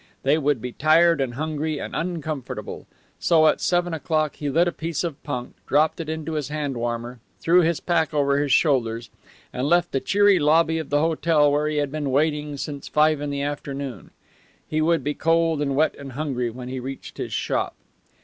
[0.23, 2.87] They would be tired and hungry and uncomfortable.
[3.19, 6.75] So at seven o'clock he lit a piece of punk, dropped it into his hand
[6.75, 9.11] warmer, threw his pack over his shoulders,
[9.53, 13.21] and left the cheery lobby of the hotel where he had been waiting since five
[13.21, 14.09] in the afternoon.
[14.67, 17.75] He would be cold and wet and hungry when he reached his shop.